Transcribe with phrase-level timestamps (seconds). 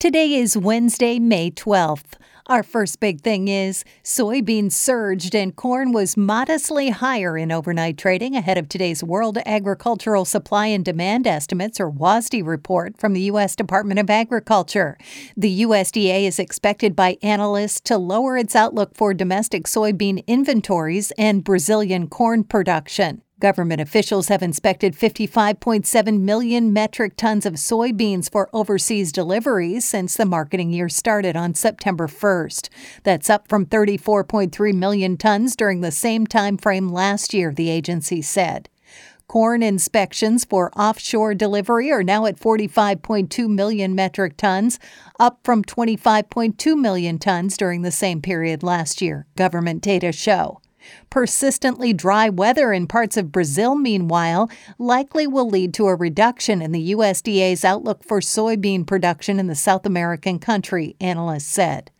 [0.00, 2.14] Today is Wednesday, May 12th.
[2.46, 8.34] Our first big thing is soybeans surged and corn was modestly higher in overnight trading
[8.34, 13.54] ahead of today's World Agricultural Supply and Demand Estimates or WASDE report from the U.S.
[13.54, 14.96] Department of Agriculture.
[15.36, 21.44] The USDA is expected by analysts to lower its outlook for domestic soybean inventories and
[21.44, 23.20] Brazilian corn production.
[23.40, 30.26] Government officials have inspected 55.7 million metric tons of soybeans for overseas deliveries since the
[30.26, 32.68] marketing year started on September 1st.
[33.02, 38.20] That's up from 34.3 million tons during the same time frame last year, the agency
[38.20, 38.68] said.
[39.26, 44.78] Corn inspections for offshore delivery are now at 45.2 million metric tons,
[45.18, 50.59] up from 25.2 million tons during the same period last year, government data show.
[51.10, 56.72] Persistently dry weather in parts of Brazil, meanwhile, likely will lead to a reduction in
[56.72, 61.90] the USDA's outlook for soybean production in the South American country, analysts said.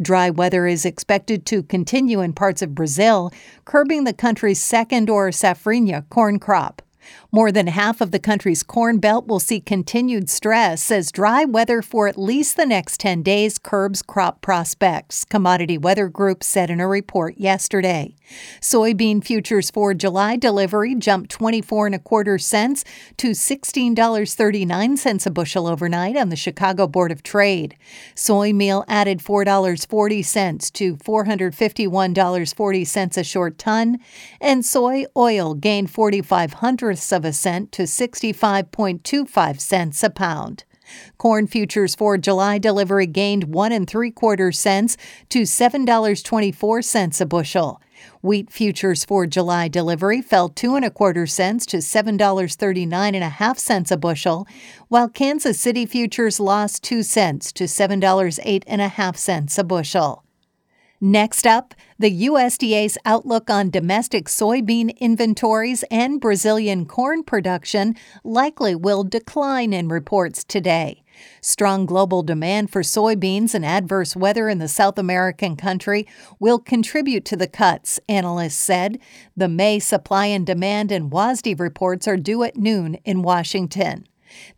[0.00, 3.32] Dry weather is expected to continue in parts of Brazil,
[3.64, 6.82] curbing the country's second or safrinha corn crop.
[7.34, 11.82] More than half of the country's corn belt will see continued stress as dry weather
[11.82, 16.78] for at least the next 10 days curbs crop prospects, Commodity Weather Group said in
[16.78, 18.14] a report yesterday.
[18.60, 22.84] Soybean futures for July delivery jumped 24 and a quarter cents
[23.16, 27.76] to $16.39 a bushel overnight on the Chicago Board of Trade.
[28.14, 33.98] Soy meal added $4.40 to $451.40 a short ton,
[34.40, 40.64] and soy oil gained 45 hundredths of a cent to 65.25 cents a pound.
[41.18, 44.96] Corn futures for July delivery gained one and three quarter cents
[45.30, 47.80] to $7.24 a bushel.
[48.22, 53.28] Wheat futures for July delivery fell two and a quarter cents to $7.39 and a
[53.28, 54.46] half cents a bushel,
[54.88, 60.23] while Kansas City futures lost two cents to $7.08 and a half cents a bushel.
[61.06, 67.94] Next up, the USDA's outlook on domestic soybean inventories and Brazilian corn production
[68.24, 71.02] likely will decline in reports today.
[71.42, 76.06] Strong global demand for soybeans and adverse weather in the South American country
[76.40, 78.98] will contribute to the cuts, analysts said.
[79.36, 84.06] The May supply and demand and WASDE reports are due at noon in Washington.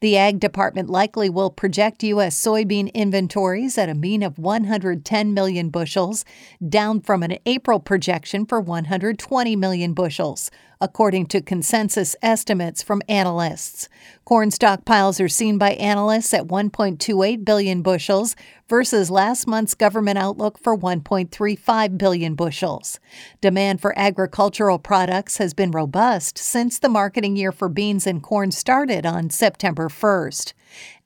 [0.01, 2.41] The Ag Department likely will project U.S.
[2.41, 6.25] soybean inventories at a mean of 110 million bushels,
[6.67, 10.51] down from an April projection for 120 million bushels
[10.81, 13.89] according to consensus estimates from analysts.
[14.27, 18.35] Corn stockpiles are seen by analysts at 1.28 billion bushels
[18.69, 22.99] versus last month's government outlook for 1.35 billion bushels.
[23.41, 28.51] Demand for agricultural products has been robust since the marketing year for beans and corn
[28.51, 30.55] started on September 1st.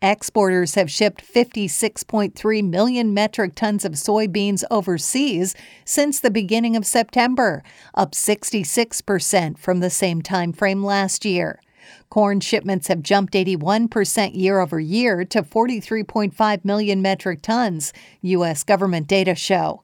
[0.00, 5.54] Exporters have shipped 56.3 million metric tons of soybeans overseas
[5.84, 7.62] since the beginning of September,
[7.94, 11.60] up 66% from the same time frame last year.
[12.08, 17.92] Corn shipments have jumped 81% year over year to 43.5 million metric tons,
[18.22, 18.64] U.S.
[18.64, 19.82] government data show.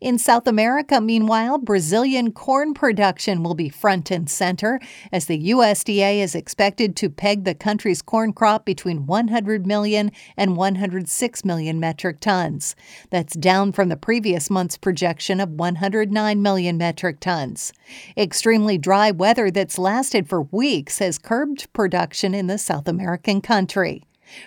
[0.00, 4.80] In South America, meanwhile, Brazilian corn production will be front and center
[5.12, 10.56] as the USDA is expected to peg the country's corn crop between 100 million and
[10.56, 12.74] 106 million metric tons.
[13.10, 17.72] That's down from the previous month's projection of 109 million metric tons.
[18.16, 24.02] Extremely dry weather that's lasted for weeks has curbed production in the South American country.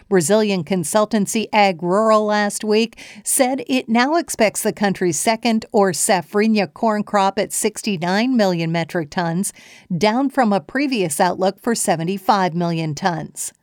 [0.09, 7.03] Brazilian consultancy AgRural last week said it now expects the country's second or safrinha corn
[7.03, 9.53] crop at 69 million metric tons,
[9.95, 13.53] down from a previous outlook for 75 million tons.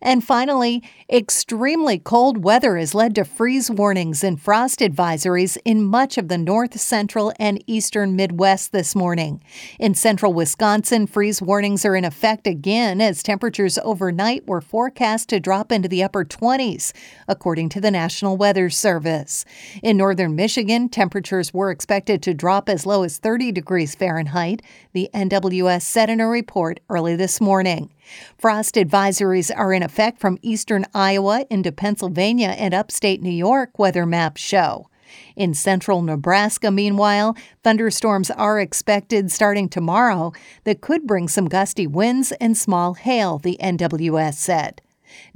[0.00, 6.18] And finally, extremely cold weather has led to freeze warnings and frost advisories in much
[6.18, 9.42] of the north central and eastern Midwest this morning.
[9.78, 15.40] In central Wisconsin, freeze warnings are in effect again as temperatures overnight were forecast to
[15.40, 16.92] drop into the upper 20s,
[17.28, 19.44] according to the National Weather Service.
[19.82, 25.08] In northern Michigan, temperatures were expected to drop as low as 30 degrees Fahrenheit, the
[25.14, 27.90] NWS said in a report early this morning.
[28.38, 34.06] Frost advisories are in effect from eastern Iowa into Pennsylvania and upstate New York, weather
[34.06, 34.88] maps show.
[35.36, 40.32] In central Nebraska, meanwhile, thunderstorms are expected starting tomorrow
[40.64, 44.82] that could bring some gusty winds and small hail, the NWS said.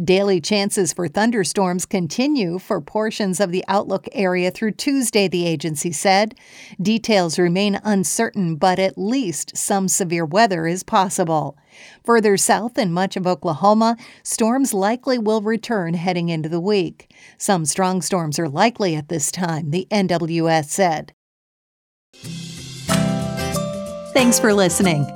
[0.02, 5.92] Daily chances for thunderstorms continue for portions of the outlook area through Tuesday, the agency
[5.92, 6.34] said.
[6.80, 11.56] Details remain uncertain, but at least some severe weather is possible.
[12.04, 17.12] Further south in much of Oklahoma, storms likely will return heading into the week.
[17.38, 21.12] Some strong storms are likely at this time, the NWS said.
[24.12, 25.06] Thanks for listening.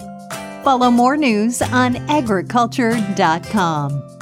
[0.63, 4.14] Follow more news on agriculture.com.